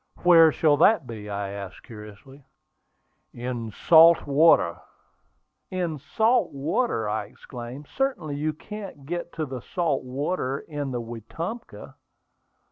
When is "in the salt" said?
3.35-4.25, 5.69-6.51